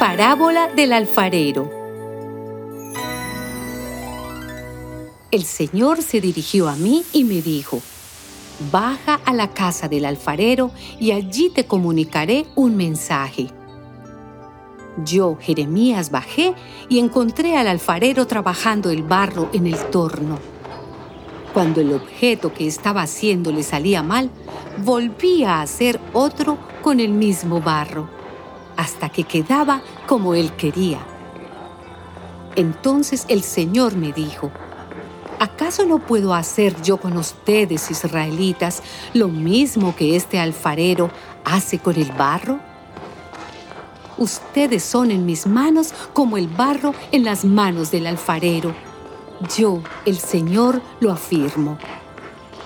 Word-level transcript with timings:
Parábola 0.00 0.68
del 0.74 0.94
alfarero. 0.94 1.70
El 5.30 5.44
Señor 5.44 6.00
se 6.00 6.22
dirigió 6.22 6.70
a 6.70 6.76
mí 6.76 7.04
y 7.12 7.24
me 7.24 7.42
dijo, 7.42 7.82
Baja 8.72 9.20
a 9.26 9.34
la 9.34 9.50
casa 9.50 9.88
del 9.88 10.06
alfarero 10.06 10.70
y 10.98 11.10
allí 11.10 11.50
te 11.50 11.66
comunicaré 11.66 12.46
un 12.54 12.78
mensaje. 12.78 13.48
Yo, 15.04 15.36
Jeremías, 15.38 16.10
bajé 16.10 16.54
y 16.88 16.98
encontré 16.98 17.58
al 17.58 17.66
alfarero 17.66 18.26
trabajando 18.26 18.88
el 18.88 19.02
barro 19.02 19.50
en 19.52 19.66
el 19.66 19.76
torno. 19.90 20.38
Cuando 21.52 21.82
el 21.82 21.92
objeto 21.92 22.54
que 22.54 22.66
estaba 22.66 23.02
haciendo 23.02 23.52
le 23.52 23.62
salía 23.62 24.02
mal, 24.02 24.30
volvía 24.82 25.56
a 25.56 25.62
hacer 25.62 26.00
otro 26.14 26.56
con 26.80 27.00
el 27.00 27.10
mismo 27.10 27.60
barro, 27.60 28.08
hasta 28.80 29.10
que 29.10 29.24
quedaba 29.24 29.82
como 30.06 30.34
él 30.34 30.52
quería. 30.56 31.00
Entonces 32.56 33.26
el 33.28 33.42
Señor 33.42 33.94
me 33.94 34.10
dijo, 34.10 34.50
¿acaso 35.38 35.84
no 35.84 35.98
puedo 35.98 36.32
hacer 36.32 36.80
yo 36.80 36.96
con 36.96 37.18
ustedes, 37.18 37.90
israelitas, 37.90 38.82
lo 39.12 39.28
mismo 39.28 39.94
que 39.94 40.16
este 40.16 40.40
alfarero 40.40 41.10
hace 41.44 41.78
con 41.78 41.96
el 41.96 42.10
barro? 42.12 42.58
Ustedes 44.16 44.82
son 44.82 45.10
en 45.10 45.26
mis 45.26 45.46
manos 45.46 45.92
como 46.14 46.38
el 46.38 46.48
barro 46.48 46.94
en 47.12 47.22
las 47.22 47.44
manos 47.44 47.90
del 47.90 48.06
alfarero. 48.06 48.74
Yo, 49.58 49.82
el 50.06 50.16
Señor, 50.16 50.80
lo 51.00 51.12
afirmo. 51.12 51.76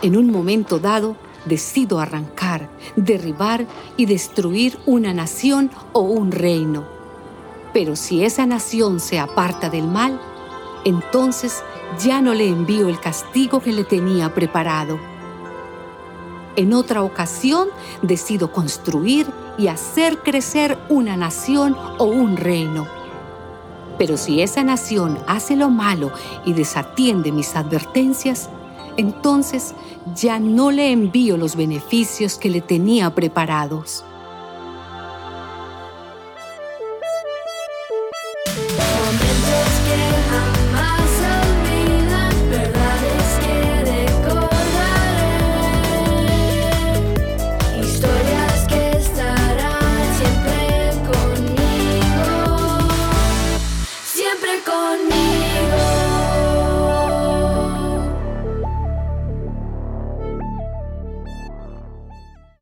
En 0.00 0.16
un 0.16 0.30
momento 0.30 0.78
dado, 0.78 1.16
decido 1.44 2.00
arrancar, 2.00 2.68
derribar 2.96 3.66
y 3.96 4.06
destruir 4.06 4.78
una 4.86 5.12
nación 5.12 5.70
o 5.92 6.00
un 6.00 6.32
reino. 6.32 6.84
Pero 7.72 7.96
si 7.96 8.24
esa 8.24 8.46
nación 8.46 9.00
se 9.00 9.18
aparta 9.18 9.68
del 9.68 9.86
mal, 9.86 10.20
entonces 10.84 11.62
ya 12.02 12.20
no 12.20 12.34
le 12.34 12.48
envío 12.48 12.88
el 12.88 13.00
castigo 13.00 13.60
que 13.60 13.72
le 13.72 13.84
tenía 13.84 14.32
preparado. 14.34 14.98
En 16.56 16.72
otra 16.72 17.02
ocasión 17.02 17.68
decido 18.02 18.52
construir 18.52 19.26
y 19.58 19.66
hacer 19.68 20.18
crecer 20.18 20.78
una 20.88 21.16
nación 21.16 21.76
o 21.98 22.04
un 22.04 22.36
reino. 22.36 22.86
Pero 23.98 24.16
si 24.16 24.40
esa 24.40 24.62
nación 24.62 25.18
hace 25.26 25.56
lo 25.56 25.68
malo 25.70 26.12
y 26.44 26.52
desatiende 26.52 27.32
mis 27.32 27.56
advertencias, 27.56 28.50
entonces 28.96 29.74
ya 30.14 30.38
no 30.38 30.70
le 30.70 30.90
envío 30.92 31.36
los 31.36 31.56
beneficios 31.56 32.38
que 32.38 32.50
le 32.50 32.60
tenía 32.60 33.14
preparados. 33.14 34.04
con 54.64 55.13